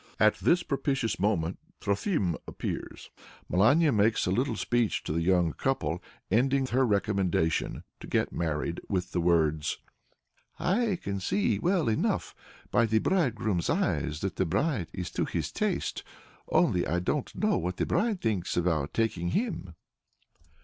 [0.19, 3.11] At this propitious moment Trofim appears.
[3.47, 8.81] Melania makes a little speech to the young couple, ending her recommendation to get married
[8.89, 9.77] with the words:
[10.57, 12.33] "I can see well enough
[12.71, 16.01] by the bridegroom's eyes that the bride is to his taste,
[16.49, 19.75] only I don't know what the bride thinks about taking him."